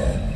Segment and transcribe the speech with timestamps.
[0.00, 0.29] Okay.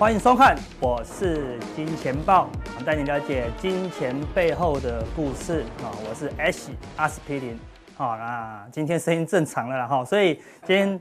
[0.00, 2.48] 欢迎收看，我是金钱豹，
[2.86, 5.92] 带你了解金钱背后的故事啊！
[6.08, 7.60] 我是 Ash 阿司匹林，
[7.98, 10.98] 好，那今天声音正常了哈，所以今天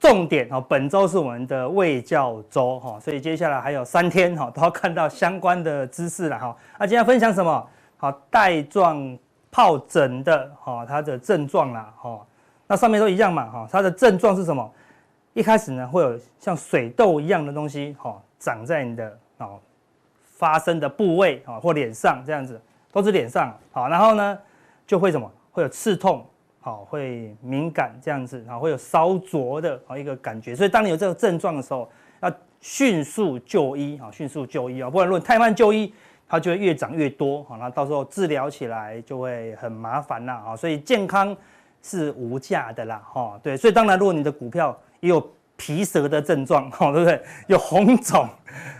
[0.00, 6.56] 重点哈，本周是我们的卫教周哈，所以接下来还有三天哈，都要看到相关的知识了哈。
[6.76, 7.64] 那今天分享什么？
[7.98, 9.16] 好，带状
[9.52, 12.20] 疱疹的哈，它的症状啦哈，
[12.66, 14.68] 那上面都一样嘛哈，它的症状是什么？
[15.34, 18.20] 一开始呢，会有像水痘一样的东西哈。
[18.40, 19.60] 长在你的哦
[20.24, 22.58] 发生的部位啊，或脸上这样子，
[22.90, 24.36] 都是脸上好，然后呢
[24.86, 26.26] 就会什么会有刺痛，
[26.60, 31.86] 好，会敏感这样子，然后会有烧灼的啊一个感觉，所以当你有这个症状的时候，
[32.22, 35.92] 要迅速就医啊，迅速就医啊，不然如果太慢就医，
[36.26, 41.36] 它就会越长越多啊，那到时候治疗起来就会很麻烦啦啊，所以健康
[41.82, 45.30] 是无价的啦哈，对，所以当然如果你的股票也有。
[45.60, 47.22] 皮蛇的症状， 好对不对？
[47.48, 48.26] 有红肿，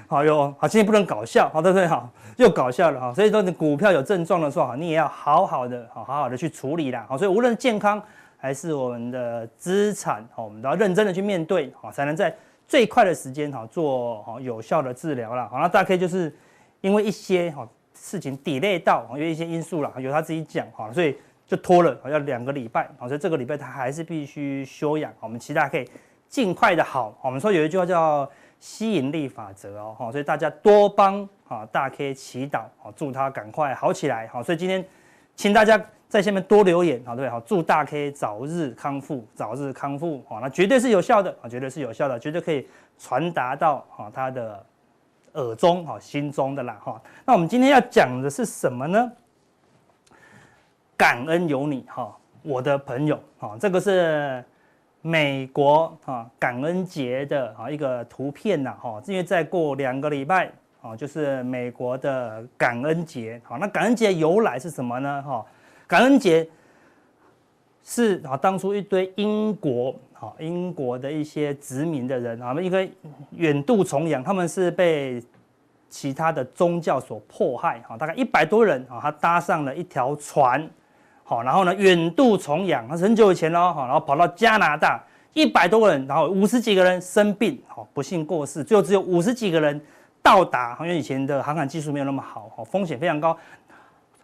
[0.09, 1.86] 好有好，今天不能搞笑，好对不对？
[1.86, 7.05] 好又搞笑了哈，所以说你股票有症状的时候，你也要好好的，好好好的去处理啦。
[7.06, 8.03] 好，所以无论健康
[8.39, 12.34] 还是我们的资产，好，我们都要认真的去面对，好，才能在
[12.67, 15.47] 最快的时间，好做好有效的治疗啦。
[15.53, 16.34] 好，那大概就是
[16.81, 21.14] 因为一些好事情 delay 到，因为一些因素啦，由他自己讲，好，所以
[21.47, 25.86] 就拖了，好要两个礼拜，好，所以这个礼拜他还是必须休养，我们期待可以。
[26.31, 32.62] 尽快的好，我们说有一句话叫吸引力法则哦，所以大家多帮啊大 K 祈祷，
[32.95, 34.83] 祝他赶快好起来，好，所以今天
[35.34, 42.64] 请大家在下面多留言，好对，好，祝大 K 早日康复，早日康复，好，那绝对是有效的，啊，绝对是有效的，绝对可以
[42.97, 44.64] 传达到啊他的
[45.33, 49.11] 耳中，哈，心中的啦，哈，那我们今天要讲的是什么呢？
[50.96, 54.45] 感恩有你，哈，我的朋友，哈，这个是。
[55.02, 60.52] 美国啊，感恩节的啊一个图片呐，哈，因为再过两个礼拜
[60.83, 63.40] 啊，就是美国的感恩节。
[63.42, 65.22] 好，那感恩节由来是什么呢？
[65.22, 65.42] 哈，
[65.86, 66.46] 感恩节
[67.83, 72.86] 是啊，当初一堆英国啊，英国的一些殖民的人啊，一个
[73.30, 75.22] 远渡重洋，他们是被
[75.89, 80.68] 其他的宗教所迫害，哈，大概一百多人啊，他搭上了一条船。
[81.30, 83.73] 好，然后呢，远渡重洋，那是很久以前喽。
[83.73, 85.01] 好，然后跑到加拿大，
[85.33, 89.80] 一百多个人，然后五十几个人生病，好，不幸过世，最后只有五十几个人
[90.20, 93.36] 到达，因为以前的航海技术没有那么好，好，风险非常高，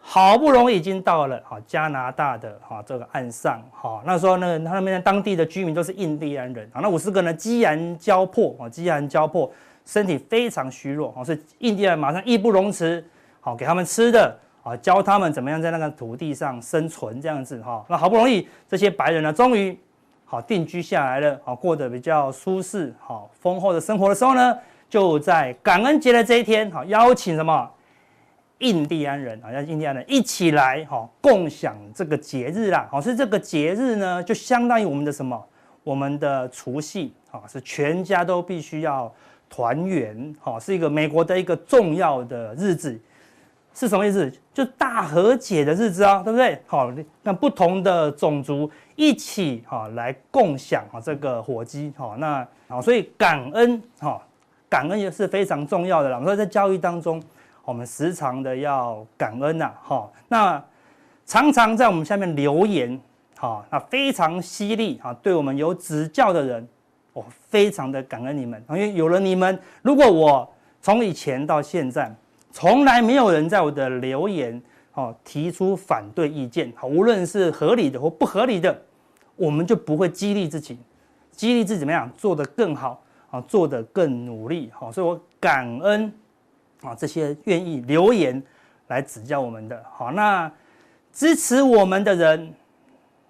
[0.01, 9.49] 好不容易已经到了好加拿大的哈这个岸上，好，那时候呢，他们当地的居民都是印第安人，啊，那五十个人饥寒交迫，啊，饥寒交迫，
[9.85, 13.01] 身体非常虚弱，好，所以印第安马上义不容辞，
[13.39, 14.37] 好，给他们吃的。
[14.67, 17.85] 啊，教他们怎么样在那个土地上生存，这样子哈。
[17.87, 19.77] 那好不容易这些白人呢，终于
[20.25, 24.57] 好定居下来了，好过得比较舒适、好丰厚的生活的时候呢，
[24.89, 27.71] 就在感恩节的这一天，好邀请什么
[28.57, 32.85] 印第安人啊，让印第安人一起来哈共享这个节日啦。
[32.91, 35.41] 好，是这个节日呢，就相当于我们的什么？
[35.85, 39.09] 我们的除夕啊，是全家都必须要
[39.49, 42.99] 团圆，好，是一个美国的一个重要的日子。
[43.79, 44.33] 是什么意思？
[44.55, 46.59] 就大和解的日子啊，对不对？
[46.65, 54.19] 好，那不同的种族一起哈来共享哈这个火鸡，好，那好，所以感恩哈，
[54.67, 56.19] 感恩也是非常重要的啦。
[56.23, 57.21] 所以在交易当中，
[57.65, 60.63] 我们时常的要感恩呐，哈，那
[61.27, 62.99] 常常在我们下面留言，
[63.37, 66.67] 哈，那非常犀利哈，对我们有指教的人，
[67.13, 70.51] 我非常的感恩你们，因为有了你们，如果我
[70.81, 72.11] 从以前到现在。
[72.59, 74.59] 从来没有人在我的留言，
[74.95, 78.75] 哦，提出反对意见，好，无论是合理的或不合理的，
[79.35, 80.75] 我们就不会激励自己，
[81.29, 82.99] 激励自己怎么样做得更好，
[83.29, 86.11] 啊，做得更努力，好，所以我感恩，
[86.81, 88.41] 啊，这些愿意留言
[88.87, 90.51] 来指教我们的，好，那
[91.13, 92.51] 支持我们的人，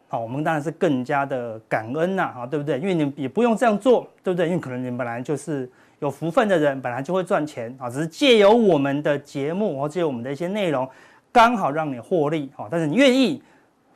[0.08, 2.80] 好，我们当然是更加的感恩呐，啊，对不对？
[2.80, 4.48] 因为你也不用这样做，对不对？
[4.48, 5.70] 因为可能你本来就是。
[6.00, 10.88] 有福分的人本来就会赚钱啊，只是借由我们的节目或借由我们的一些内容，
[11.32, 12.68] 刚好让你获利哈。
[12.70, 13.42] 但是你愿意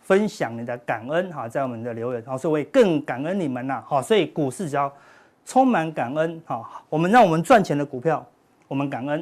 [0.01, 3.83] 分享你的感恩哈，在我们的留言，所以我也更感恩你们呐。
[3.85, 4.91] 好，所以股市只要
[5.45, 8.25] 充满感恩哈，我们让我们赚钱的股票，
[8.67, 9.21] 我们感恩；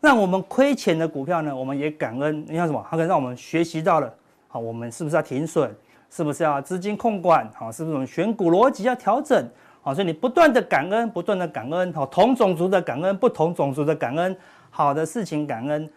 [0.00, 2.44] 让我们亏钱的股票呢，我们也感恩。
[2.48, 2.86] 你看什么？
[2.88, 4.14] 它可以让我们学习到了
[4.46, 5.74] 好，我们是不是要停损？
[6.08, 7.48] 是不是要资金控管？
[7.54, 9.48] 好，是不是我们选股逻辑要调整？
[9.82, 14.36] 好，所以你不断的感恩，不断的感恩，好，同种族的感恩，不同种族的感恩，
[14.68, 15.88] 好的事情感恩，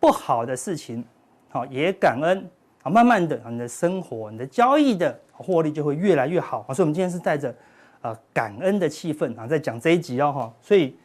[0.00, 1.04] 不好的事情，
[1.50, 2.48] 好也感恩。
[2.82, 6.64] 好，慢慢的，你的生活、你的交易的获利就会越来越好。
[6.68, 7.54] 所以，我们今天是带着
[8.00, 10.52] 呃感恩的气氛啊，在讲这一集哦，哈。
[10.62, 10.96] 所以，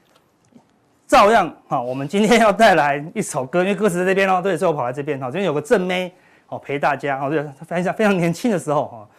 [1.05, 5.27] 照样哈，我们今天要带来一首歌，因为歌词在这边哦，对，所以我跑来这边哈。
[5.27, 6.13] 这边有个正妹。
[6.47, 9.09] 哦，陪大家哦，对，非常非常年轻的时候哈，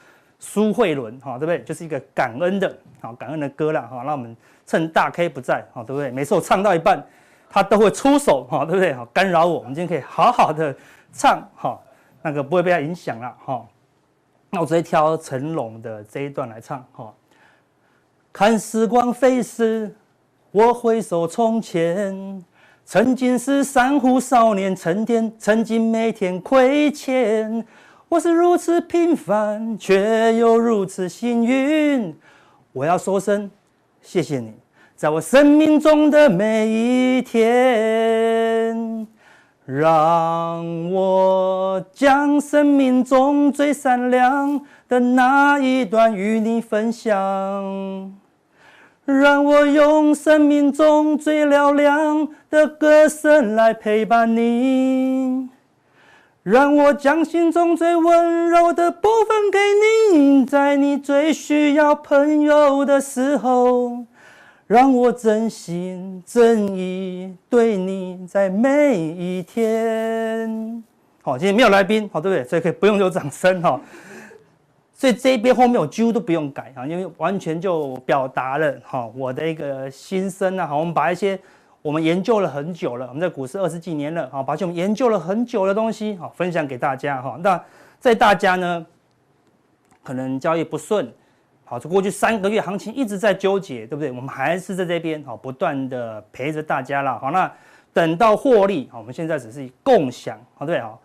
[0.44, 1.62] 苏慧伦哈，对不对？
[1.62, 4.02] 就是一个感恩的，好感恩的歌了哈。
[4.04, 4.36] 那我们
[4.66, 6.10] 趁大 K 不在，哈，对不对？
[6.10, 7.00] 每次我唱到一半，
[7.48, 8.92] 他都会出手，哈，对不对？
[8.92, 10.74] 好干扰我，我们今天可以好好的
[11.12, 11.80] 唱，哈，
[12.22, 13.64] 那个不会被他影响了，哈。
[14.50, 17.14] 那我直接挑成龙的这一段来唱，哈。
[18.32, 19.94] 看时光飞逝，
[20.50, 22.44] 我回首从前。
[22.84, 27.64] 曾经是山湖少年，成天曾经每天亏欠。
[28.12, 32.14] 我是如此平凡，却又如此幸运。
[32.74, 33.50] 我要说声
[34.02, 34.52] 谢谢你，
[34.94, 39.08] 在我生命中的每一天，
[39.64, 47.10] 让我将生命中最闪亮的那一段与你分享。
[49.06, 55.48] 让我用生命中最嘹亮的歌声来陪伴你，
[56.42, 59.58] 让我将心中最温柔的部分给
[60.16, 64.04] 你，在你最需要朋友的时候，
[64.66, 70.82] 让我真心真意对你在每一天。
[71.22, 72.44] 好，今天没有来宾，好，对不对？
[72.44, 73.80] 所以可以不用有掌声哈。
[74.92, 80.66] 所以这一边后面我几乎都不用改啊，因为完全就表达了哈我的一个心声啊。
[80.66, 81.38] 好，我们把一些
[81.82, 87.36] 我们研究了很久了，我们在股市二十几年了，好，把我们研究了很久的东西好分享给大家哈。
[87.42, 87.60] 那
[87.98, 88.86] 在大家呢
[90.04, 91.12] 可能交易不顺，
[91.64, 94.12] 好，这过去三个月行情一直在纠结，对不对？
[94.12, 97.18] 我们还是在这边好不断的陪着大家了。
[97.18, 97.52] 好，那
[97.92, 101.00] 等到获利，好，我们现在只是共享，好对好，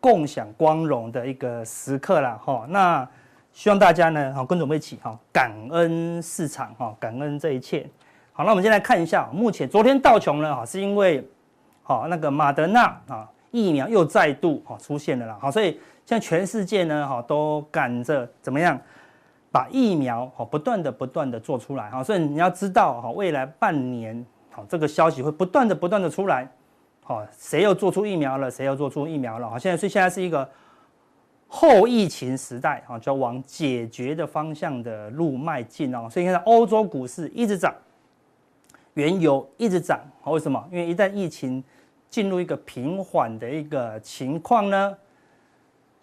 [0.00, 2.66] 共享光荣的一个时刻了哈。
[2.68, 3.08] 那
[3.52, 7.88] 希望大家呢，好跟着我们一起哈，感恩市场哈，感恩这一切。
[8.40, 11.22] 好，那我们先来看一下，目前昨天道琼呢，哈，是因为
[11.82, 15.72] 好那个马德纳啊疫苗又再度哈出现了啦，好，所以
[16.06, 18.80] 现在全世界呢，哈都赶着怎么样
[19.52, 26.50] 把疫苗哈不断的不断的做出来哈，所以你要知道哈，未来半年好这个消息会不断的不断的出来，
[27.04, 30.48] 好，谁又做出疫苗了，谁又做出疫苗了，好，现在所以现在是一个。
[31.52, 36.08] 后疫情时代啊，就往解决的方向的路迈进哦。
[36.08, 37.74] 所以现在欧洲股市一直涨，
[38.94, 40.00] 原油一直涨。
[40.24, 40.64] 为什么？
[40.70, 41.62] 因为一旦疫情
[42.08, 44.96] 进入一个平缓的一个情况呢，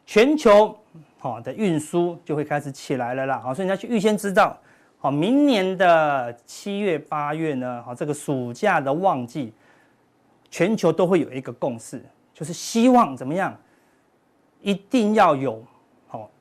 [0.05, 0.77] 全球
[1.17, 3.39] 好的运输就会开始起来了啦。
[3.39, 4.57] 好，所以你要去预先知道，
[4.99, 9.53] 好，明年的七月八月呢，好，这个暑假的旺季，
[10.49, 12.03] 全球都会有一个共识，
[12.33, 13.55] 就是希望怎么样？
[14.61, 15.63] 一定要有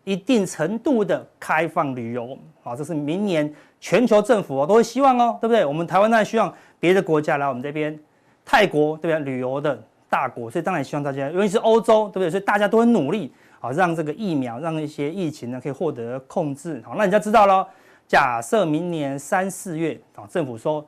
[0.07, 5.65] 一定程度的开放旅游，啊，这是明年全球政府都会希望哦，对不对？
[5.65, 7.99] 我们台湾当然希望别的国家来我们这边，
[8.45, 9.25] 泰国对不对？
[9.25, 12.31] 旅游的大国，所以当然希望大家，尤其是欧洲，对不对？
[12.31, 16.81] 所以大家都很努力，好，让这个疫苗，让一些疫情呢可以获得控制。
[16.87, 17.67] 好，那你就知道了，
[18.07, 20.87] 假设明年三四月，啊，政府说，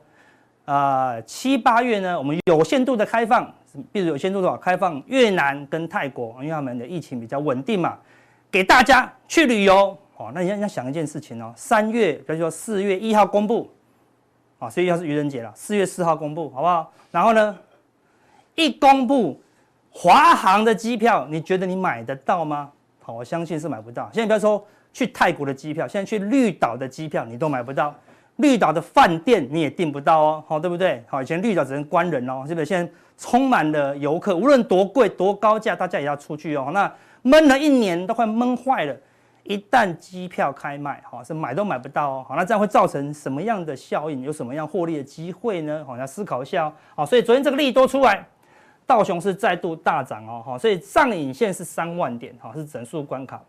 [0.63, 3.53] 呃，七八月呢，我们有限度的开放。
[3.91, 7.95] 比如有限度的话开放越南跟泰国，因为他们的疫情比较稳定嘛，
[8.51, 10.31] 给大家去旅游哦。
[10.33, 13.69] 那你要要想一件事情哦，三月比如说四月一号公布，
[14.57, 16.91] 啊，四月一号是愚人节了，四月四号公布好不好？
[17.11, 17.57] 然后呢，
[18.55, 19.41] 一公布
[19.91, 22.71] 华航的机票，你觉得你买得到吗？
[23.01, 24.09] 好，我相信是买不到。
[24.13, 27.93] 现在比如说去泰国的机票，现在去绿岛的机票你都买不到，
[28.37, 31.03] 绿岛的饭店你也订不到哦，好，对不对？
[31.07, 32.65] 好，以前绿岛只能关人哦，是不是？
[32.65, 36.69] 现在充满了游客，无论多贵多高价，大家也要出去哦。
[36.73, 36.91] 那
[37.21, 38.95] 闷了一年都快闷坏了，
[39.43, 42.25] 一旦机票开卖，哈，是买都买不到哦。
[42.27, 44.21] 好，那这样会造成什么样的效应？
[44.21, 45.83] 有什么样获利的机会呢？
[45.85, 46.73] 好，要思考一下哦。
[46.95, 48.25] 好，所以昨天这个利多出来，
[48.85, 50.41] 道琼是再度大涨哦。
[50.45, 53.41] 好，所以上影线是三万点，哈，是整数关卡。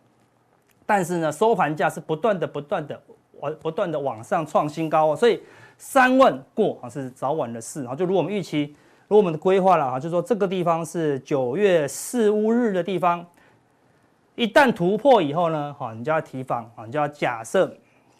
[0.85, 3.01] 但是呢，收盘价是不断的、不断的
[3.39, 5.17] 往、不断的往上创新高哦。
[5.17, 5.41] 所以
[5.79, 7.83] 三万过啊，是早晚的事。
[7.83, 8.75] 然后就如我们预期。
[9.07, 13.27] 如果我们的规划了哈，就是说这个地方是九月四五日的地方，
[14.41, 17.71] 一旦突破以后呢，哈，你就要提防啊，你就要假设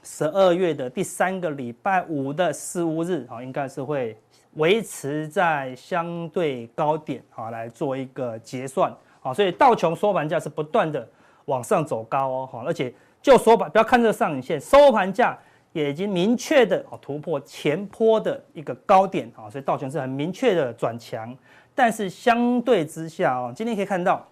[0.03, 4.15] 十二月的第三个礼拜五的四五日啊，应该是会
[4.57, 11.09] 维持在相对高点啊，来做一个结算好，所以道琼收盘价是不断的
[11.47, 15.39] 往上走高哦，好，而且就收盘不要看这个上影线，收盘价
[15.73, 21.35] 也已经明确的突破前波的一个高点啊，所以道琼是很明确的转强，
[21.75, 24.23] 但是相对之下哦，今天可以看到。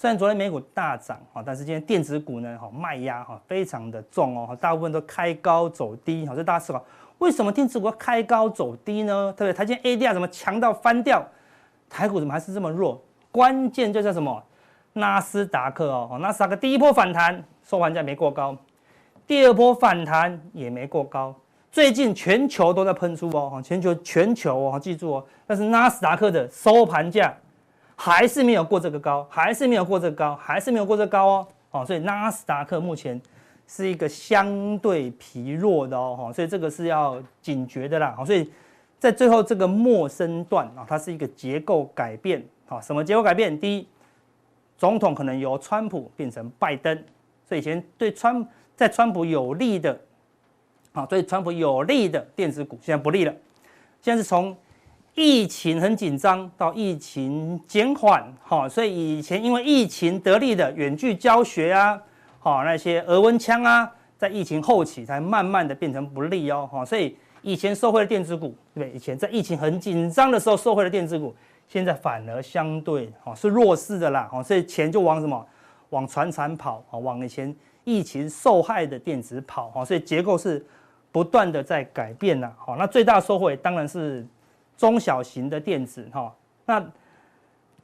[0.00, 6.80] 虽然昨天美股大涨啊，但是今天电子股呢，哈卖压哈非常的重哦，大部分都开高走低，好，所以大家思考
[7.18, 9.34] 为什么电子股要开高走低呢？
[9.36, 9.56] 对不对？
[9.56, 11.20] 它今天 ADR 怎么强到翻掉？
[11.90, 13.02] 台股怎么还是这么弱？
[13.32, 14.40] 关键就叫什么？
[14.92, 18.56] 纳斯达克哦，纳斯达克第一波反弹收盘价没过高，
[19.26, 21.34] 第二波反弹也没过高，
[21.72, 27.34] 最近全球都在喷出哦，全球全球哦，记住哦，但是纳斯达克的收盘价。
[28.00, 33.20] 还是没有过这个高，还是没有过这个高，还是没有过这个高哦，哦，所以纳斯达克目前
[33.66, 38.48] 是一个相对疲弱的哦，所以这个是要警觉的啦，所以
[39.00, 43.58] 在最后这个末升段啊，它是一个结构改变，好，什么结构改变？
[43.58, 43.88] 第一，
[44.76, 46.96] 总统可能由川普变成拜登，
[47.48, 50.00] 所以以前对川在川普有利的，
[50.92, 53.34] 啊，对川普有利的电子股现在不利了，
[54.00, 54.56] 现在是从。
[55.18, 62.00] 疫情很紧张，到疫情减缓，哈，所以以前因为疫情得利的远距教学啊，
[62.38, 68.92] 好那些额温枪啊，在疫情后期才慢慢的变成不利哦，哈，所以以前受惠的电子股，对对？
[68.92, 71.34] 以前在疫情很紧张的时候受惠的电子股，
[71.66, 75.44] 现在反而相对哦是弱势的啦，哦，所以钱就往什么？
[75.90, 80.64] 往船产跑，啊，往以前疫情受害的电子跑，哈，所以结构是
[81.10, 84.24] 不断的在改变呐，好，那最大受惠当然是。
[84.78, 86.32] 中小型的电子哈，
[86.64, 86.82] 那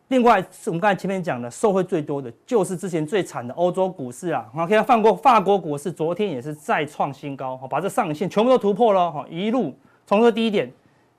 [0.08, 4.48] 另外是我们刚才前面讲的，受惠最多的就是之前最惨的欧洲股市啊。
[4.54, 9.74] 好，可以放过法国股市，昨天也是再创新高，把这上影线全部都突破了哈，一路
[10.06, 10.70] 从这低点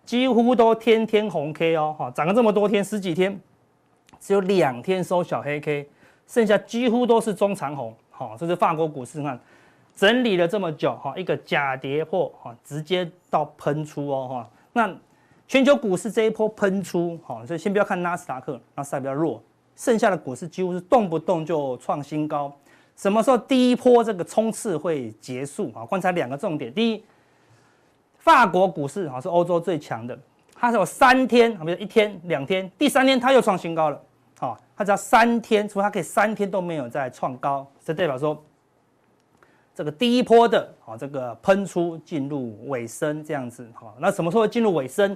[0.05, 3.37] 几乎都天天红 K 哦，哈，涨了这么多天十几天，
[4.17, 5.89] 只有两天收小黑 K，
[6.25, 9.37] 剩下几乎都是中长红，好，这是法国股市看
[9.93, 14.95] 整理了这么久哈，一个假跌破哈，直接到喷出哦哈，那。
[15.47, 19.41] 全球股市这一波喷出，好，所以先不要看纳斯达克，纳斯达克比较弱，
[19.75, 22.51] 剩下的股市几乎是动不动就创新高。
[22.95, 25.71] 什么时候第一波这个冲刺会结束？
[25.75, 27.03] 啊，观察两个重点：第一，
[28.17, 30.17] 法国股市啊是欧洲最强的，
[30.55, 34.01] 它是有三天，比如一天、两天，第三天它又创新高了。
[34.39, 38.41] 好，它只要三天，除非它可以三天都没有再创高，这代表说
[39.75, 43.69] 这个第一波的啊这个喷出进入尾声这样子。
[43.73, 45.15] 好，那什么时候会进入尾声？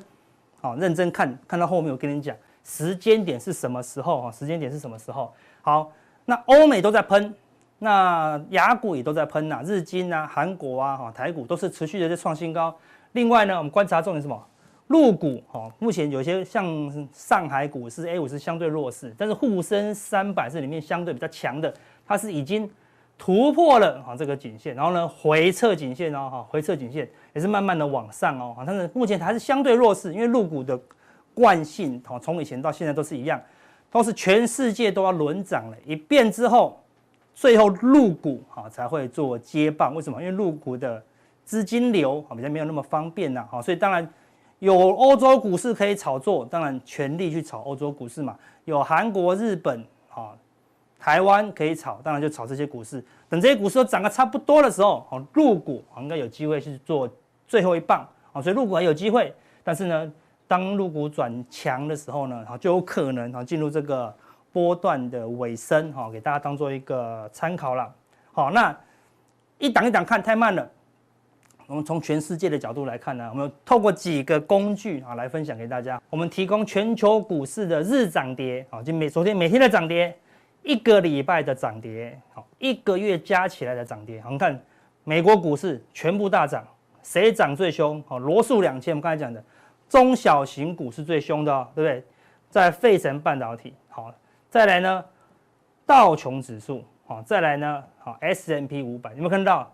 [0.61, 4.23] 好，认真看，看到后面我跟你讲，时间点是什么时候？
[4.23, 5.33] 哈，时间点是什么时候？
[5.61, 5.91] 好，
[6.25, 7.33] 那欧美都在喷，
[7.79, 12.75] 那亚股也都在喷呐，日经啊、韩国啊、哈台股都是持续的在创新高。
[13.13, 14.45] 另外呢，我们观察重点是什么？
[14.87, 21.73] 陆股，哈，目前有些像上海股市 A 股是相对弱势，但是沪深三百是里面相对比较强的，
[22.05, 22.69] 它是已经。
[23.19, 30.79] 突破了啊这个颈线，然后呢回撤颈线哦哈，回撤颈线也是慢慢的往上哦，但是目前还是相对弱势，因为入股的
[31.33, 33.39] 惯性哦，从以前到现在都是一样，
[33.91, 36.81] 都是全世界都要轮涨了一遍之后，
[37.35, 39.93] 最后入股哈才会做接棒。
[39.93, 40.21] 为什么？
[40.21, 41.03] 因为入股的
[41.43, 44.07] 资金流啊比较没有那么方便呐，哈，所以当然
[44.59, 50.31] 有欧洲股市可以炒作，当然全力去炒欧洲股市嘛，有韩国、日本啊。
[50.99, 53.03] 台湾可以炒，当然就炒这些股市。
[53.29, 57.09] 等这些股市都涨得差不多的时候，哦，入股应该有机会去做
[57.47, 59.33] 最后一棒，啊，所以入股还有机会。
[59.63, 60.11] 但是呢，
[60.47, 64.13] 当入股转强的时候呢，哈，就有可能哈进入这个
[64.51, 67.89] 波段的尾声，哈，给大家当做一个参考了。
[68.33, 68.75] 好，那
[69.57, 70.69] 一档一档看太慢了。
[71.67, 76.01] 我们从全世界的角度来看呢，我们透过几个工具啊来分享给大家。
[76.09, 80.17] 我们提供全球股市的日涨跌，啊，就每昨天每天的涨跌。
[80.63, 84.59] 一个礼拜的涨跌，好，一个月加起来的涨跌，我们看
[85.03, 86.65] 美国股市全部大涨，
[87.01, 88.03] 谁涨最凶？
[88.07, 89.43] 好，罗素两千，我们刚才讲的
[89.87, 92.03] 中小型股是最凶的哦，对不对？
[92.49, 94.13] 在费城半导体，好，
[94.49, 95.05] 再来呢，
[95.85, 99.71] 道琼指数，好，再来呢，好，S&P 五百，有没有看到？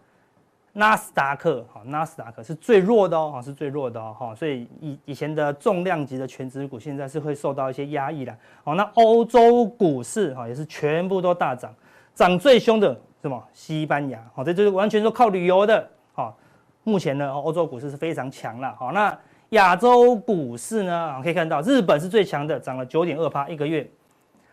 [0.77, 11.73] 纳斯达克，哈，纳斯达克是最弱的哦，是最弱的哦，哈，所以以以前的重量级的权值股，现在是会受到一些压抑的，好，那欧洲股市哈也是全部都大涨，
[12.13, 13.41] 涨最凶的什么？
[13.53, 16.37] 西班牙，好，这就是完全都靠旅游的，好，
[16.83, 19.17] 目前呢，欧洲股市是非常强了，好，那
[19.51, 23.89] 亚洲股市呢，可以看到日本是最强的，涨了九点二趴一个月，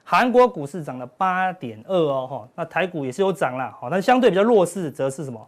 [0.04, 5.44] 韩国股市涨了八点二哦，哈，那台股也是有涨了，好，但相对比较弱势，则是什么？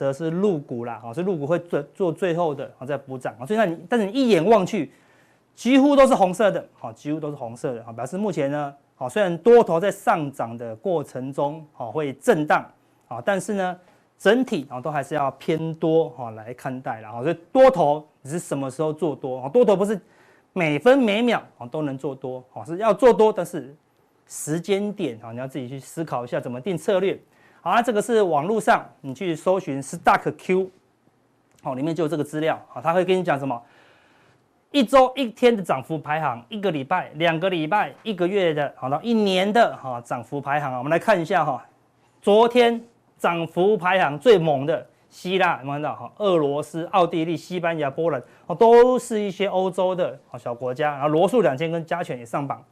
[0.00, 4.90] 则是入股啦，啊，所以入股会做做最后的啊，再补涨啊，所以那你但是你一眼望去，
[5.54, 12.64] 几乎都是红色的，好，几乎都是红色的，好，表示目前呢，好，虽然多头在上涨的过程中，好会震荡，
[13.08, 13.78] 啊，但是呢，
[14.16, 17.22] 整体啊都还是要偏多哈来看待了啊。
[17.22, 19.50] 所以多头你是什么时候做多啊？
[19.50, 20.00] 多头不是
[20.54, 23.76] 每分每秒啊都能做多，啊是要做多，但是
[24.26, 27.20] 时间点啊你要自己去思考一下怎么定策略。
[27.62, 30.70] 好，那这个是网络上你去搜寻 Stock Q，
[31.62, 33.60] 好，里面就有这个资料好，他会跟你讲什么？
[34.72, 41.60] 一周一天的涨幅排行，一个礼拜、两个礼拜、一个月的，好到一年的哈涨幅排行啊，我们来看一下哈。
[42.22, 42.80] 昨天
[43.18, 46.12] 涨幅排行最猛的希腊，有没有看到哈？
[46.18, 50.92] 俄罗斯、奥地利、西班牙、波兰，哦，都是一些欧洲的小国家。
[50.92, 52.64] 然后罗素两千跟加权也上榜，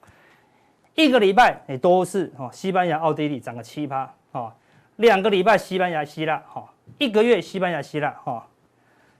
[0.94, 4.54] 一个礼拜也都是哈，西班牙、奥地利涨个七趴啊，
[4.98, 6.64] 两个礼拜西班牙、希腊哈，
[6.98, 8.44] 一个月西班牙、希腊哈。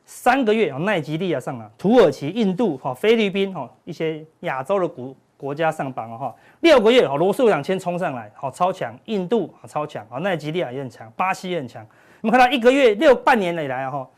[0.04, 6.34] 三个月啊，奈及利亚上了，土耳其、印度、哈菲律宾哈一些亚洲的国国家上榜了哈。
[6.60, 11.86] 六个月哈，罗素两千冲上来，好超强，印度超强啊，奈及利亚也很强，巴西也很强。
[12.22, 14.08] 我们看到一个月六半年以来哈，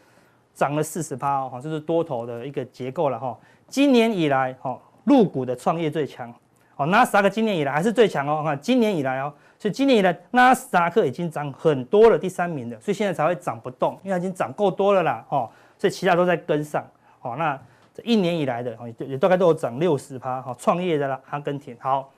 [0.54, 3.38] 涨了四十趴哈，这是多头的一个结构了哈。
[3.68, 6.32] 今年以来哈，入股的创业最强，
[6.80, 8.42] 哦，纳斯达克今年以来还是最强哦。
[8.42, 15.50] 看今年以来哦，所以今年以来纳斯达克已经涨很多了，第三名的，所以现在才会涨不动，因为它已经涨够多了啦，哈。
[15.76, 16.82] 所以其他都在跟上，
[17.18, 17.58] 好，那
[17.94, 22.10] 这一年以来的也也大概都有涨六十趴，好，创业的啦，阿根廷，好，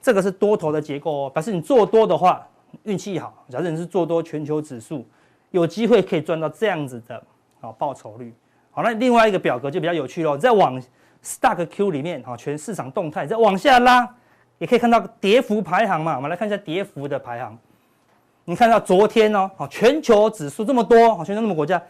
[0.00, 2.46] 这个是多头的结构哦，表示你做多的话，
[2.84, 5.06] 运气好，假设你是做多全球指数，
[5.50, 7.22] 有机会可以赚到这样子的
[7.60, 8.32] 啊报酬率，
[8.70, 10.82] 好，那另外一个表格就比较有趣喽，再往
[11.22, 14.08] Stock Q 里面啊，全市场动态再往下拉，
[14.58, 17.56] 也可以看到跌幅排行嘛，我们来看一下跌幅的排行，
[18.44, 21.80] 你看到昨天哦，好，全球指数这么多，好，全球那么国家。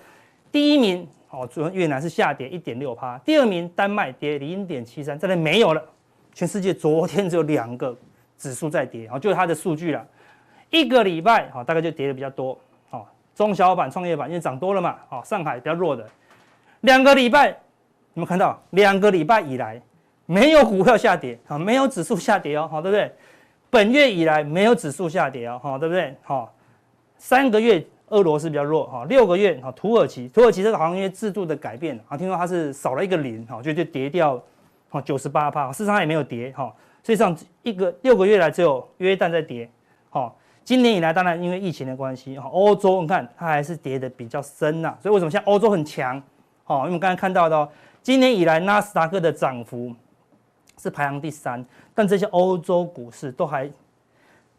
[0.50, 3.16] 第一名哦，越南是下跌一点六趴。
[3.20, 5.82] 第二名丹麦跌零点七三，这里没有了。
[6.34, 7.96] 全世界昨天只有两个
[8.36, 10.06] 指数在跌，哦，就是它的数据了。
[10.68, 12.58] 一个礼拜哦，大概就跌的比较多。
[12.90, 14.96] 哦，中小板、创业板因为涨多了嘛。
[15.08, 16.06] 哦，上海比较弱的。
[16.80, 17.58] 两个礼拜，
[18.14, 19.80] 你们看到两个礼拜以来
[20.26, 23.12] 没有股票下跌啊，没有指数下跌哦，好，对不对？
[23.70, 26.14] 本月以来没有指数下跌哦，好，对不对？
[26.22, 26.52] 好，
[27.16, 27.84] 三个月。
[28.08, 34.38] 俄罗斯比较弱哈，六个月哈，土耳其，土耳其这个行业制度的改变啊，听说它是少了一个零哈，就就跌掉
[34.90, 36.70] 哈九十八趴，事实上也没有跌哈，
[37.02, 39.66] 实际上一个六个月来只有约旦在跌
[40.10, 40.30] 哈，
[40.62, 46.22] 今年以来当然因为疫情的关系哈，欧洲你看它还是跌的比较深呐，所以为什么现在欧洲很强？
[46.64, 47.66] 哈，因为我们刚才看到的，
[48.02, 49.94] 今年以来纳斯达克的涨幅
[50.78, 53.70] 是排行第三，但这些欧洲股市都还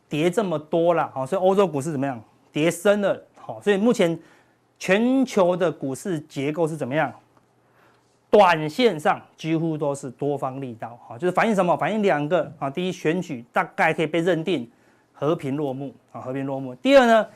[0.08, 2.22] 跌这么多了哈，所以欧洲股市怎么样？
[2.52, 3.22] 跌深了。
[3.36, 4.18] 好，所以目前
[4.80, 7.12] 全球的股市结构是怎么样？
[8.30, 11.76] 短线上几乎都是多方力道，好，就是反映什么？
[11.76, 14.68] 反映两个啊，第一，选举大概可以被认定
[15.12, 16.74] 和平落幕啊，和平落幕。
[16.76, 17.28] 第二呢，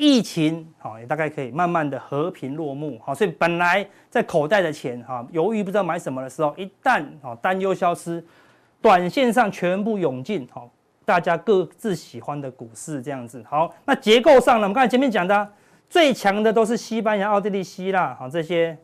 [0.00, 8.24] 疫情好也大概可以慢慢的和平落幕，好，所以本来在口袋的钱哈，犹豫不知道买什么的时候，一旦啊担忧消失，
[8.80, 10.70] 短线上全部涌进，好。
[11.02, 14.62] 大家各自喜欢的股市这样子，好，那结构上呢？
[14.62, 15.52] 我们刚才前面讲的、
[15.88, 18.78] 最强的都是西班牙、奥地利、希腊，好这些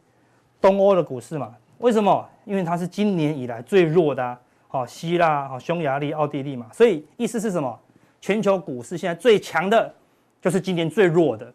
[0.60, 1.54] 东欧的股市嘛。
[1.78, 2.28] 为什么？
[2.44, 6.66] 因为它是今年以来最弱的、啊，好希腊、好匈牙利、奥地利嘛。
[6.72, 7.78] 所以意思是什么？
[8.20, 9.94] 全球股市现在最强的，
[10.46, 11.52] 就是今年最弱的。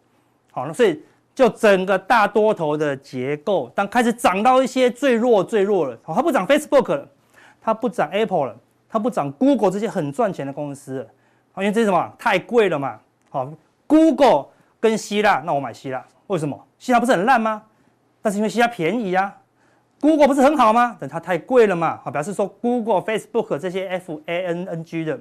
[0.50, 1.02] 好，那所以
[1.34, 7.08] 就整个大多头的结构，当开始涨到一些最弱最弱了，好，它不涨 Facebook 了，
[7.58, 8.56] 它不涨 Apple 了。
[8.90, 11.08] 它不涨 Google 这些很赚钱的公司，
[11.56, 12.12] 因为这是什么？
[12.18, 13.00] 太贵了嘛。
[13.30, 13.50] 好
[13.86, 16.62] ，Google 跟希腊，那我买希腊，为什么？
[16.78, 17.62] 希腊不是很烂吗？
[18.20, 19.34] 但是因为希腊便宜呀。
[20.02, 20.94] Google 不是很好吗？
[21.00, 21.98] 等它太贵了嘛。
[22.04, 25.18] 好，表示说 Google、Facebook 这些 F A N N G 的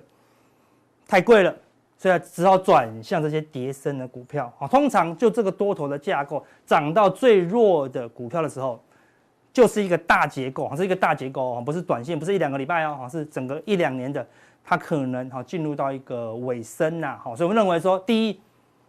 [1.07, 1.55] 太贵了，
[2.01, 4.51] 所以只好转向这些跌升的股票。
[4.57, 8.81] 啊，通常就这个多头的架构，涨到最弱的股票的时候。
[9.53, 14.25] 就是一个大结构啊，是一个大结构啊，不是短线，不是一两个礼拜哦，是整个一两年的，
[14.63, 18.39] 它可能哈进入到一个尾声呐，好，所以我们认为说，第一，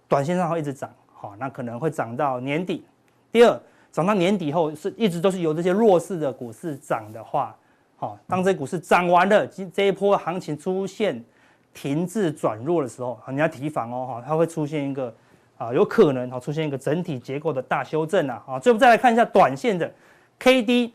[0.07, 2.85] 短线上会一直涨，好，那可能会涨到年底；
[3.33, 7.57] 第二，涨到年底后是一直都是由这些弱势的股市涨的话，
[7.97, 11.21] 好，当这股市涨完了，这一波行情出现
[11.75, 15.13] 停滞转弱的时候，你要提防哦，哈，它会出现一个
[15.57, 19.91] 啊，有可能哈出现一个整体结构的大修正啊，啊，最后再来看一下短线的。
[20.39, 20.93] K D，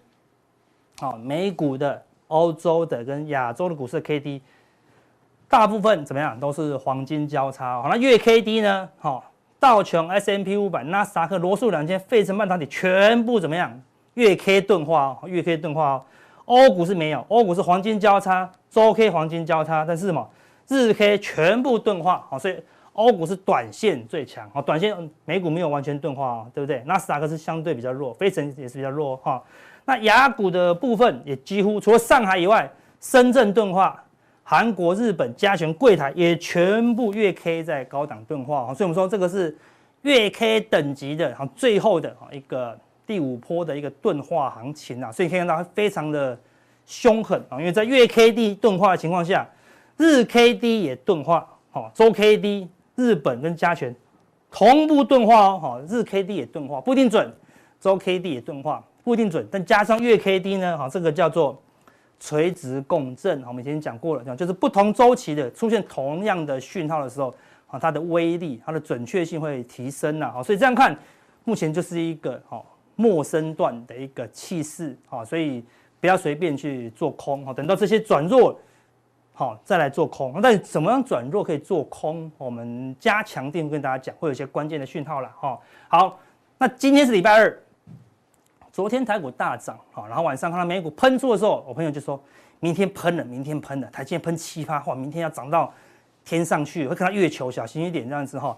[1.00, 4.42] 好，美股的、欧洲的跟亚洲的股市的 K D，
[5.48, 6.38] 大部分怎么样？
[6.40, 7.82] 都是黄金交叉。
[7.82, 8.90] 好，那月 K D 呢？
[8.98, 13.82] 好，道琼、S M P 五百、纳斯达克、罗素两千、费城半导体全部怎么样？
[14.16, 16.04] 月 K 钝化哦，月 K 钝化哦。
[16.46, 20.30] 欧股是没有，欧股是黄金交叉，周 K 黄金交叉，但是什么
[20.67, 22.58] 日 K 全部钝化，好，所以
[22.93, 26.82] 欧股是短线最强，好，短线美股没有完全钝化，对不对？
[26.86, 29.41] 纳斯达克是相对比较弱，非城也是比较弱，哈。
[29.86, 34.03] 那亚股的部分也几乎除了上海以外，深圳钝化，
[34.43, 39.56] 韩国、日本加权柜台也全部月 K 在高档钝化，所以我们说这个是
[40.01, 46.38] 月 K 等级的，哈，最后的一个第五波的一个钝化行情啊，所以可以看到它非常的
[46.86, 49.47] 凶狠啊，因为在月 K D 钝化的情况下，
[49.97, 53.95] 日 K D 也钝化，好，周 K D 日本跟加权
[54.49, 57.31] 同步钝化哦，好，日 K D 也钝化，不一定准，
[57.79, 58.83] 周 K D 也钝化。
[59.03, 61.57] 不一定准，但加上月 K D 呢，哈，这个叫做
[62.19, 63.41] 垂直共振。
[63.47, 67.33] 我们以前讲过了，讲就是不同周期的出现同样的讯号的时候，
[67.67, 70.93] 啊，它的威力、它的准确性会提升了，所以这样看，
[71.45, 72.62] 目前就是一个哈
[72.97, 75.63] 陌生段的一个气势，哈，所以
[76.01, 78.60] 不要随便去做空，哈，等到这些转弱，
[79.38, 80.41] 好再来做空。
[80.41, 82.32] 但怎么样转弱可以做空？
[82.39, 85.60] 我们加强錠跟大家讲，会有一些关键的讯号了，哈。
[85.88, 86.19] 好，
[86.58, 87.60] 那今天是礼拜二。
[88.71, 92.19] 昨天台股大涨，好，然后晚上看到美股喷出的时候，我朋友就说
[92.60, 95.71] ：“明天喷了，明天喷了，台积电喷七八，哇，明天要涨到
[96.26, 98.58] 天上去，会看到月球，小心一点这样子哈。”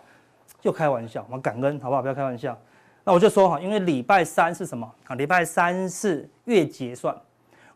[0.62, 2.02] 就开玩笑，我们感恩好不好？
[2.02, 2.58] 不要开玩笑。
[3.06, 5.16] 那我就说哈，因为礼拜三是什么啊？
[5.16, 7.16] 礼拜三是月结算。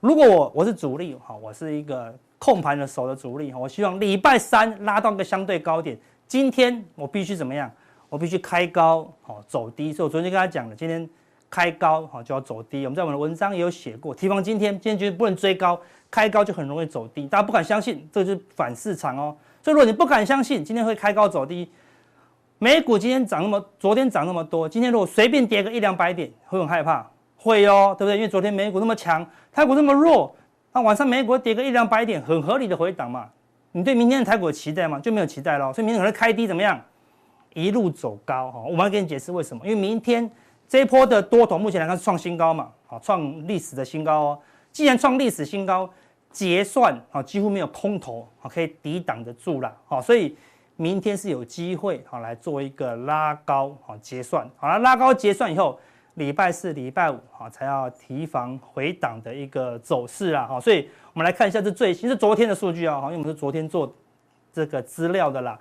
[0.02, 2.14] 如果我我是主力哈，我是一个
[2.44, 5.98] 控盘的手的主力，我希望礼拜三拉到个相对高点。
[6.28, 7.72] 今天我必须怎么样？
[8.10, 9.94] 我必须开高好走低。
[9.94, 11.10] 所以我昨天跟他讲了，今天。
[11.50, 14.16] 开高好就要走低，我们在我们的文章也有写过。
[14.16, 15.80] 提防今天，今天绝对不能追高，
[16.10, 17.28] 开高就很容易走低。
[17.28, 19.38] 大家不敢相信，这就是反市场哦。
[19.62, 21.72] 所以如果你不敢相信今天会开高走低，
[22.58, 28.16] 美股今天涨那么，昨天涨那么多，今天如果随便跌个一两百点，会很害怕，会哦，对不对？
[28.16, 30.36] 因为昨天美股那么强，台股那么弱，
[30.74, 33.30] 那晚上美股跌个一两百点，很合理的回档嘛。
[33.74, 35.00] 你对明天的台股有期待吗？
[35.00, 35.72] 就没有期待咯。
[35.72, 36.82] 所以明天可能开低怎么样？
[37.54, 38.60] 一路走高哈。
[38.62, 39.66] 我们要给你解释为什么？
[39.66, 40.30] 因为明天。
[40.66, 42.72] 这一波的多头目前来看是创新高嘛？
[42.88, 44.40] 好，创历史的新高哦。
[44.72, 45.88] 既然创历史新高，
[46.32, 49.72] 结算啊几乎没有空头啊可以抵挡得住了。
[49.86, 50.36] 好，所以
[50.76, 54.50] 明天是有机会好来做一个拉高好结算。
[54.56, 55.80] 好了，拉高结算以后，
[56.16, 60.46] 礼拜四、礼拜五好才要提防回档的一个走势啊。
[60.48, 63.02] 好，所以我们来看一下这最新是昨天的数据啊。
[63.02, 63.92] 好，因为我们是昨天做
[64.52, 65.60] 这个资料的啦。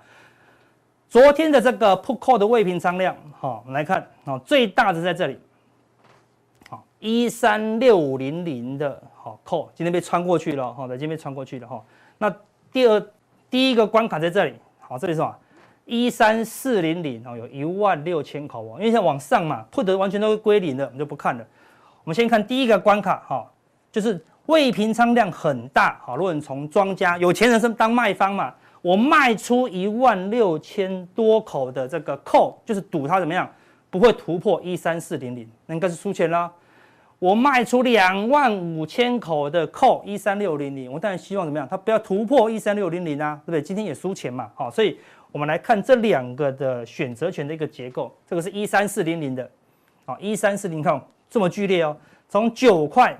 [1.09, 5.39] 昨天的这个 put call 的未平仓量，好，我们来看，好，最大的在这里，
[6.69, 11.83] 好，一三六零零的，好 call，今天被穿过去了，哈，在今天被穿过去了，哈。
[12.17, 12.35] 那
[12.71, 12.99] 第二
[13.49, 15.35] 第一个关卡在这里，好，这里是什么？
[15.85, 21.45] 一三四零零，哦，有一万六千口哦，因为现在往上嘛，put 完全都归零了，我们就不看了。
[22.03, 23.45] 我们先看第一个关卡，哈，
[23.91, 28.53] 就是未平仓量很大，好，如果你从庄家有钱人是当卖方嘛。
[28.83, 33.49] 我卖出一万六千多口的这个 call，就是赌它怎么样
[33.89, 36.51] 不会突破一三四零零，那应该是输钱了。
[37.17, 43.61] 我卖出两万五千口的 call，一三六零零，我当然希望怎么样，它不要突破一三六零零啊，对不对？
[43.61, 44.99] 今天也输钱嘛，好，所以
[45.33, 49.51] 我们来看这两个的选择权的一个结构，这个是一三四零零的，
[50.05, 51.97] 好，一三四零看这么剧烈哦，
[52.29, 53.13] 从九块。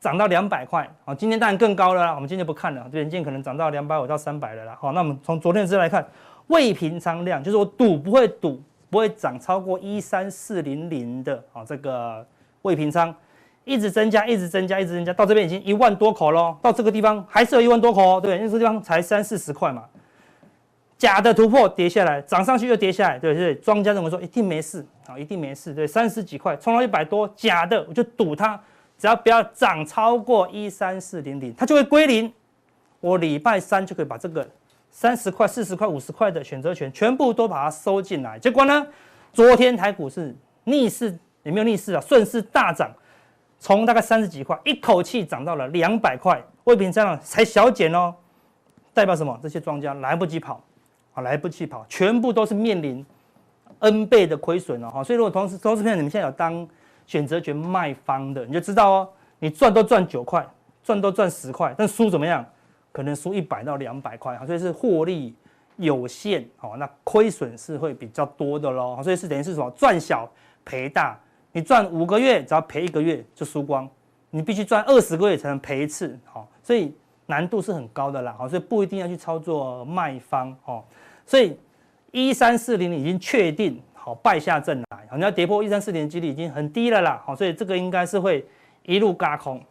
[0.00, 2.14] 涨到两百块，好，今天当然更高了啦。
[2.14, 4.78] 我们今天不看了，这今天可能涨到两百五到三百了啦。
[4.80, 6.06] 好，那我们从昨天的资来看，
[6.46, 12.24] 未平仓量就是我赌不会赌不会涨超过一三四零零的，好，这个
[12.62, 13.12] 未平仓
[13.64, 16.56] 一直增加，一直增加，一直增加，到这边已经一万多口喽。
[16.62, 19.82] 到这个地方还是有一万多口哦，对，因为这个地方才三四十块嘛。
[20.98, 23.54] 假的突破跌下来，涨上去又跌下来，对不对？
[23.54, 28.60] 庄家认为说一定没事，啊，一定没事，对，三十几块冲到一百多，假的我就赌它。
[28.98, 32.32] 只要不要涨超过一三四零零，它就会归零。
[32.98, 34.44] 我礼拜三就可以把这个
[34.90, 38.36] 三十块、四十块、五十块的选择权全部都把它收进来。
[38.40, 38.84] 结果呢，
[39.32, 40.34] 昨天台股是
[40.64, 42.90] 逆势，也没有逆势啊，顺势大涨，
[43.60, 46.42] 从大概三十几块一口气涨到了两百块。
[46.64, 48.12] 未平仓才小减哦，
[48.92, 49.38] 代表什么？
[49.40, 50.60] 这些庄家来不及跑
[51.18, 53.04] 啊，来不及跑，全部都是面临
[53.78, 55.02] N 倍的亏损了哈。
[55.02, 56.68] 所以如果同时投资朋友你们现在有当。
[57.08, 60.46] 选择权卖方的，你就知道哦，你赚都赚九块，
[60.84, 62.44] 赚都赚十块，但输怎么样？
[62.92, 65.34] 可能输一百到两百块哈，所以是获利
[65.78, 69.70] 有限，哦，那亏损是会比较多的喽，所以是等于是什么？
[69.70, 70.30] 赚小
[70.66, 71.18] 赔大，
[71.50, 73.88] 你赚五个月，只要赔一个月就输光，
[74.28, 80.84] 你必须赚二十个月才能赔一次，好，所以难度是很高的啦，好，所以不一定要去操作卖方，哦，
[81.28, 81.54] 所以
[82.10, 83.80] 一三四零已经确定。
[84.00, 88.46] 好，败下阵来，好，你要跌破一三四零的几率已经很低了啦，好，所以这个应该是会
[88.84, 89.62] 一路轧空。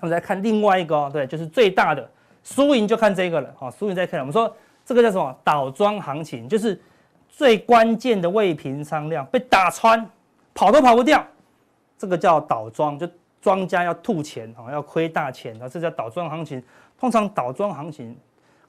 [0.00, 2.10] 我们再看另外一个哦，对，就是最大的
[2.42, 4.18] 输赢就看这个了，好，输赢再看。
[4.18, 4.52] 我们说
[4.84, 5.38] 这个叫什么？
[5.44, 6.82] 倒装行情，就是
[7.28, 10.04] 最关键的未平仓量被打穿，
[10.52, 11.24] 跑都跑不掉，
[11.96, 13.08] 这个叫倒装，就
[13.40, 16.60] 庄家要吐钱啊，要亏大钱啊，这叫倒装行情。
[16.98, 18.16] 通常倒装行情，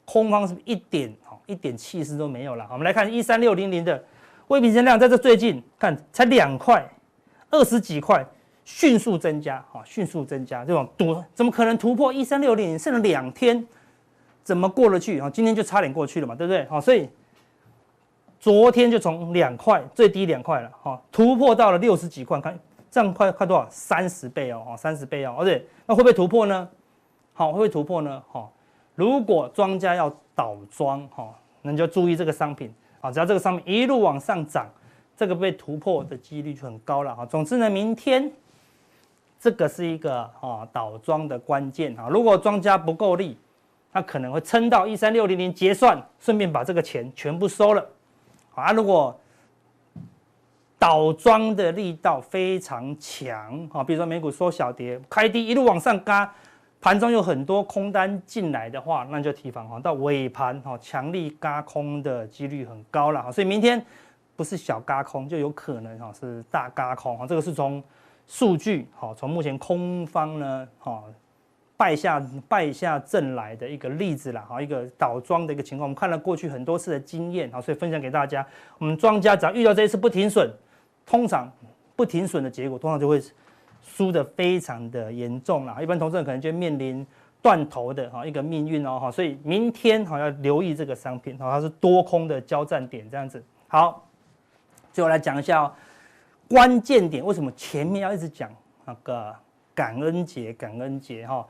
[0.05, 2.65] 空方是不是一点好一点气势都没有了？
[2.71, 4.01] 我们来看一三六零零的
[4.47, 6.87] 未平仓量，在这最近看才两块，
[7.49, 8.25] 二十几块。
[8.67, 12.79] 迅速增加，哈，迅速增加，这种突怎么可能突破一三六零零？
[12.79, 13.63] 剩了两天，
[14.43, 15.19] 怎么过得去？
[15.19, 16.65] 啊，今天就差点过去了嘛，对不对？
[16.65, 17.07] 好，所以
[18.39, 22.57] 昨天就从两块最低两块了，哈，突破到了六十几块，看
[22.89, 23.67] 这样快快多少？
[23.69, 26.67] 三十倍哦，哈，三十倍哦，而且那会不会突破呢？
[27.33, 28.23] 好，会不会突破呢？
[28.31, 28.49] 哈，
[28.95, 34.67] 如果庄家要倒庄，哈，那你就注意这个商品，啊，只要这个商品一路往上涨，
[35.15, 37.25] 这个被突破的几率就很高了，哈。
[37.25, 38.31] 总之呢，明天。
[39.37, 43.37] 这个是一个啊倒庄的关键啊，如果庄家不够力，
[43.93, 47.87] 他可能会撑到一三六零零结算，顺便把这个钱全部收了。
[48.55, 49.15] 啊，如果
[50.79, 56.33] 倒庄的力道非常强啊，比如说美股缩小跌，开低一路往上嘎，
[56.85, 63.31] 盘中有很多空单进来的话，那就提防哈，到尾盘哈强力嘎空的几率很高了哈。
[63.31, 63.83] 所以明天
[64.35, 67.83] 不是小嘎空，就有可能哈是大嘎空啊，这个是从。
[68.27, 71.03] 数据好，从目前空方呢，哈
[71.77, 78.43] 败下败下阵来的一个例子啦，哈一个倒庄的一个情况，我们看了过去很多次的经验，好，所以分享给大家。
[78.79, 80.49] 我们庄家只要遇到这一次不停损，
[81.05, 81.51] 通常
[81.95, 83.21] 不停损的结果，通常就会
[83.85, 85.81] 输得非常的严重啦。
[85.81, 87.05] 一般投资人可能就面临
[87.41, 93.41] 断头的哈一个命运哦，哈，所以明天好要留意这个商品，哈，它是多空的交战点这样子。
[93.67, 94.03] 好，
[94.91, 95.71] 最后来讲一下哦。
[96.47, 98.51] 关键点为什么前面要一直讲
[98.85, 99.35] 那个
[99.73, 100.53] 感恩节？
[100.53, 101.47] 感恩节哈，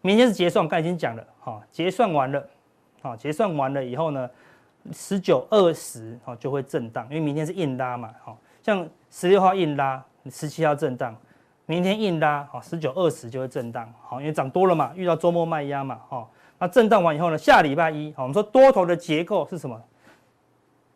[0.00, 2.46] 明天是结算，刚才已经讲了哈，结算完了，
[3.02, 4.30] 好，结算完了以后呢，
[4.92, 11.14] 十九、二十哈就会震荡，因为明天是硬拉嘛，好，像十六号硬拉，十七号震荡，
[11.70, 16.26] 明天硬拉，好，十九、二十就会震荡，好，因为涨多了嘛，遇到周末卖压嘛，哈，
[16.58, 19.78] 那震荡完以后呢，下礼拜一，好，我们说多头的结构是什么？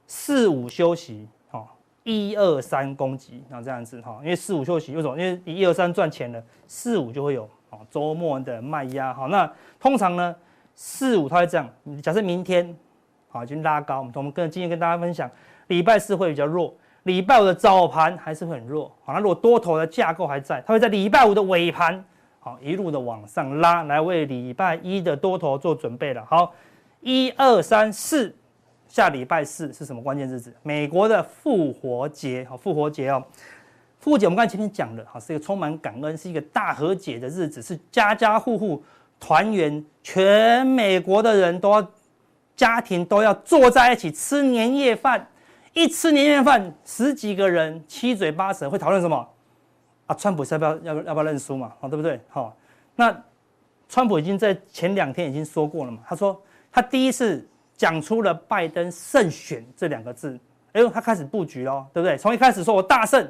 [0.07, 1.77] 四五休息好。
[2.05, 5.17] 一二三攻击，然后这样子哈，因为四五休息，为什么？
[5.17, 9.29] 因为一二三赚钱了，四五就会有哦周末的卖压好。
[9.29, 10.35] 那通常呢，
[10.75, 11.69] 四五它会这样，
[12.03, 12.75] 假设明天
[13.29, 15.31] 好已经拉高，我们跟经验跟大家分享，
[15.67, 18.95] 礼拜四会比较弱，礼拜五的早盘还是很弱。
[19.05, 22.05] 好，那如果多头的架构还在，它会在礼拜五的尾盘
[22.41, 26.25] 好一路的往上拉，来为礼拜一的多头做准备了。
[26.29, 26.53] 好，
[27.01, 28.35] 一二三四。
[28.88, 30.55] 下礼拜四是什么关键日子？
[30.62, 33.25] 美国的复活节，好，复活节哦，
[33.99, 38.85] 复活节我们刚才前面讲了，好，是一个充满感恩，是一个大和解的日子，是家家户户
[39.19, 41.91] 团圆，全美国的人都要
[42.55, 45.27] 家庭都要坐在一起吃年夜饭，
[45.73, 49.29] 一吃年夜饭，十几个人七嘴八舌会讨论什么？
[50.07, 51.73] 啊，川普要不要要要不要认输嘛？
[51.81, 52.21] 好，对不对？
[52.29, 52.57] 好，
[52.97, 53.15] 那
[53.89, 57.47] 川普已经在前两天已经说过了嘛，他说他第一次。
[57.75, 60.39] 讲出了拜登胜选这两个字，
[60.73, 62.17] 哎呦，他开始布局喽，对不对？
[62.17, 63.29] 从一开始说我大胜，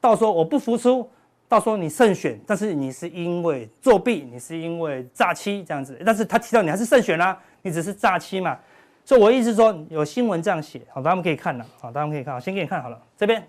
[0.00, 1.08] 到说我不服输，
[1.46, 8.58] 到说你胜选，但是你是因为作弊，你是因为诈欺这样子，但是他提到你还是胜选啦，你只是诈欺嘛。
[9.06, 13.48] 所以我意思说，有新闻这样写，好，大家可以看了，好，大家可以看，先给你看好了，这边，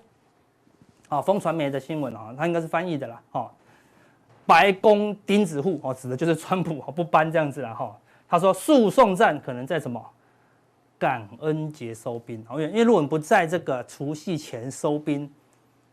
[1.10, 3.52] 好，风传媒的新闻啊，他应该是翻译的啦，哈，
[4.46, 7.93] 白宫钉子户哦，指的就是川普不搬这样子啦，哈，
[8.30, 10.00] 他说诉讼战可能在什么？
[11.00, 15.32] 感恩节收兵，因为因为如果不在这个除夕前收兵，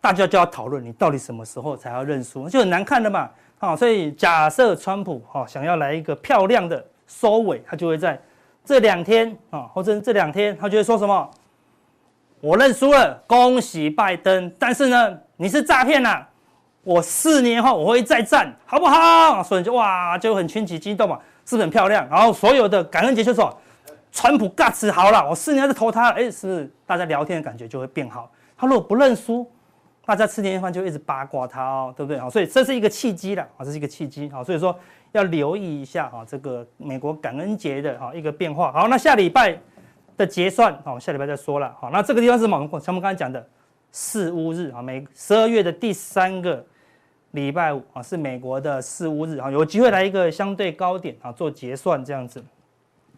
[0.00, 3.31] 大家就要讨论你到底什么时候才要认输，就很难看的嘛。
[3.59, 8.18] 啊，所以假设川普哈想要来一个漂亮的收尾，他就会在
[8.64, 11.31] 这两天啊，或者这两天他就会说什么：
[12.40, 14.50] 我认输了，恭喜拜登。
[14.59, 16.27] 但是呢，你是诈骗呐，
[16.83, 19.42] 我四年后我会再战，好不好？
[19.42, 22.09] 所以就哇就很群起激动嘛，是不是很漂亮？
[22.09, 23.57] 然后所有的感恩节就说。
[24.16, 28.31] 川普尬词好了，我四年就投他，哎，是不是大家聊天的感觉就会变好？
[28.57, 29.44] 他如果不认输，
[30.05, 32.20] 大家吃年夜饭就一直八卦他哦，对不对？
[32.20, 34.31] 好，所以这是一个契机了啊，这是一个契机。
[34.33, 34.79] 啊，所以说
[35.14, 38.70] 要留意一下啊，这个美国感恩节的啊一个变化。
[38.72, 39.59] 好，那下礼拜
[40.16, 41.74] 的结算，好，下礼拜再说了。
[41.81, 42.59] 好，那这个地方是什么？
[42.81, 43.44] 像我们刚才讲的
[43.90, 46.64] 四巫日啊，每十二月的第三个
[47.31, 52.44] 礼拜五啊，是美国的四巫日啊，有机会来一个相对高点啊做结算这样子。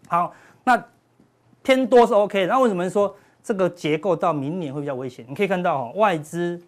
[0.09, 0.33] 好。
[0.69, 0.85] 那
[1.63, 5.25] 偏多是 OK，那为什么说这个结构到明年会比较危险？
[5.29, 6.61] 你可以看到哈，外资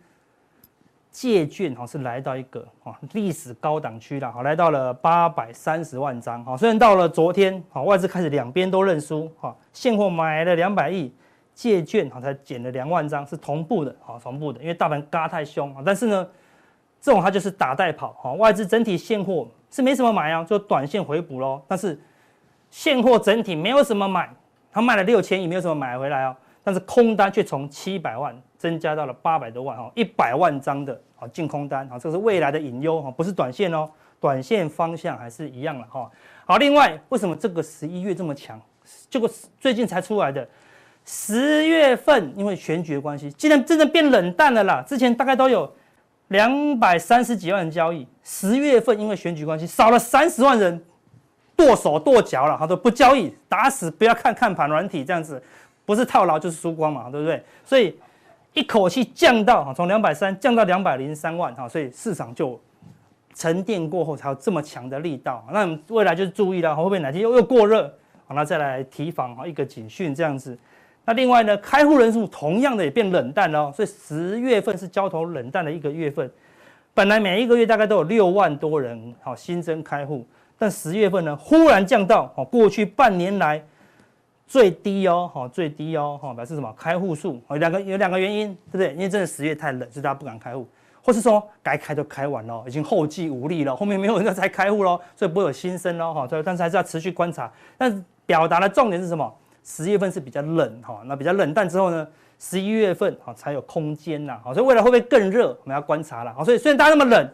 [1.10, 11.12] 借券哈是来到一个啊历史高档区了，好，来到了八百三十万张，好，虽然到了昨天，好，外资开始两边都认输，哈，现货买了两百亿，
[11.54, 16.28] 借券好才减了两万张，是同步的，好，同步的，因为大盘嘎太凶啊，但是呢，
[17.00, 21.98] 这种它就是打带跑，哈，外资整体现货是没什么买啊，就短线回补喽，但是
[22.70, 24.30] 现货整体没有什么买，
[24.70, 31.00] 它卖了六千亿，没有什么买回来哦，但是空单却从七百万增加到了八百多万，哈，一百万张的。
[31.20, 33.90] 啊，净空单，啊，这是未来的隐忧哈，不是短线哦，
[34.20, 36.08] 短线方向还是一样的哈。
[36.44, 38.56] 好，另外，为什么这个十一月这么强？
[39.10, 40.48] 这个最近才出来的
[41.04, 44.80] 十月份，因为选举的关系，竟然真的变冷淡了啦。
[44.86, 45.68] 之前大概都有
[46.28, 50.80] 两百三十几万人交易，十月份因为选举关系少了三十万人，
[51.56, 55.42] 剁手剁脚了，他说不交易，打死不要看看盘软体这样子，
[55.84, 57.42] 不是套牢就是输光嘛，对不对？
[57.64, 57.98] 所以。
[58.54, 62.60] 一口气降到哈，从两百三降到两百零三万哈，所以市场就
[63.34, 65.46] 沉淀过后才有这么强的力道。
[65.52, 67.92] 那我们未来就是注意了，会不会哪天又又过热？
[68.26, 70.58] 好，那再来提防哈，一个警讯这样子。
[71.04, 76.28] 那另外呢，开户人数同样的也变冷淡了，所以十月份是交投冷淡的一个月份。
[76.94, 80.26] 本来每一个月大概都有六万多人好新增开户，
[80.58, 83.62] 但十月份呢忽然降到哦，过去半年来。
[84.48, 86.74] 最低哦，哈，最低哦，哈，表示什么？
[86.76, 88.92] 开户数有两个，有两个原因，对不对？
[88.94, 90.66] 因为真的十月太冷，所以大家不敢开户，
[91.02, 96.26] 或是说该开都开完了，已经后继无力了，后面没有人再开户喽，所以不会有新生喽，哈。
[96.26, 97.52] 所以但是还是要持续观察。
[97.76, 99.30] 但表达的重点是什么？
[99.62, 102.08] 十月份是比较冷，哈，那比较冷淡之后呢，
[102.38, 105.48] 十一月份哈才有空间呐，好，所以未来会不会更热？
[105.48, 107.28] 我们要观察了，好，所以虽然大家那么冷，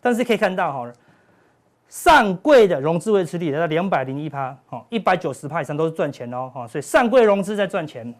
[0.00, 0.92] 但是可以看到哈。
[1.90, 8.14] 上柜的融资维持率在两百零一趴，哈，一百九十趴以上都是赚钱哦，哈，所以上柜融资在赚钱，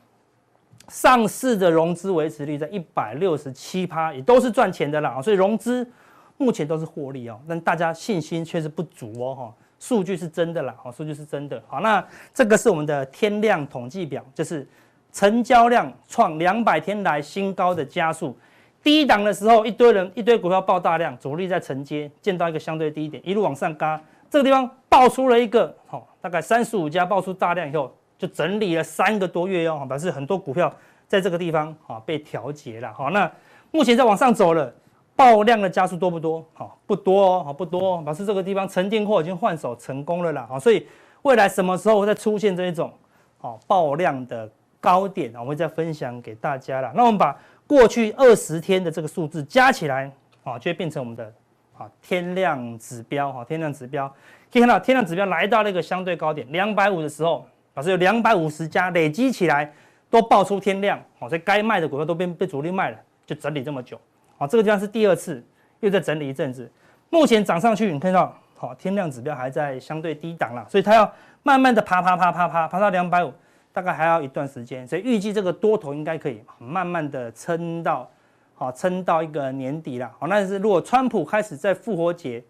[0.89, 5.89] 上市的融资维持率在一百六十七趴，也都是赚钱的啦，所以融资
[6.37, 12.05] 目前都是获利哦，但大家信心确实不足哦，哈，数据是真的啦，哈，数据是真的，好，那
[12.35, 14.69] 这个是我们的天量统计表，就是
[15.13, 18.37] 成交量创两百天来新高的加速。
[18.83, 24.01] 低档的时候，一堆人一堆股票爆大量，主力在承接，见到一个相对低点，一路往上嘎。
[24.31, 30.73] 这个地方爆出了一个，好，大概三十五家爆出大量以后，就整理了三个多月哟，表示很多股票
[31.07, 32.91] 在这个地方啊被调节了。
[32.95, 33.31] 好，那
[33.71, 34.73] 目前在往上走了，
[35.15, 36.43] 爆量的加速多不多？
[36.55, 40.47] 好，不多哦，好不多，表示这个地方沉淀货已经换手成功了啦。
[40.49, 40.87] 好，所以
[41.23, 42.91] 未来什么时候会再出现这一种
[43.37, 44.49] 好爆量的
[44.81, 46.91] 高点，我会再分享给大家了。
[46.95, 47.37] 那我们把。
[47.71, 50.11] 过去二十天的这个数字加起来，
[50.43, 51.33] 啊，就会变成我们的
[51.79, 54.09] 啊天量指标，哈，天量指标。
[54.53, 59.73] 可以看到天量指标来到那个相对高点两百五的时候，表示有两百五十家累积起来
[60.11, 63.97] 都爆出天量，好，所以该卖的股票都被被主力卖了，就整理这么久，
[64.37, 65.41] 啊，这个地方是第二次
[65.79, 66.69] 又在整理一阵子，
[67.09, 71.09] 目前涨上去，你看到好天量指标还在相对低档了，所以它要
[71.45, 73.33] 慢慢的爬爬爬爬爬爬到两百五。
[73.73, 78.11] 大概还要一段时间，所以预计这个多头应该可以慢慢的撑到，
[78.55, 80.11] 好撑到一个年底了。
[80.19, 82.43] 好，但是如果川普开始在复活节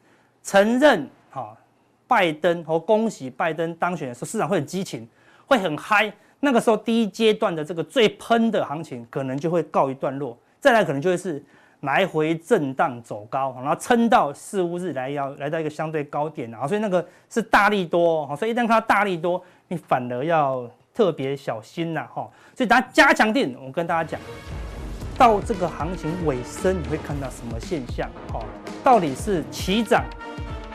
[0.42, 1.54] 承认，好
[2.08, 5.06] 拜登和恭喜拜登当选的时候，市场会很激情，
[5.46, 6.10] 会很嗨。
[6.40, 11.44] 那个时候第一阶段的这个最喷的行情可能就会告一段落，再来可能就会是
[11.80, 20.68] 来回震荡走高，然后撑到四五日来要来到一个相对高点啊，所以那个是大利多，好所以一旦看到大利多，你反而要。
[20.94, 24.20] 特别小心呐，哈，所以大家加强定，我跟大家讲，
[25.16, 28.10] 到这个行情尾声，你会看到什么现象？
[28.32, 28.44] 哈，
[28.82, 30.04] 到底是齐涨、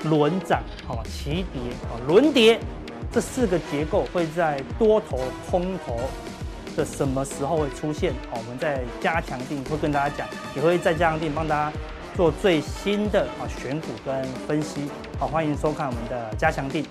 [0.06, 2.60] 轮涨、哈、齐跌、哈、轮跌，
[3.12, 6.00] 这四个结构会在多头、空头
[6.76, 8.14] 的什么时候会出现？
[8.32, 11.78] 好，我们在加强定会跟大家讲，也会在加强定帮大家
[12.16, 14.90] 做最新的啊选股跟分析。
[15.20, 16.86] 好，欢迎收看我们的加强定。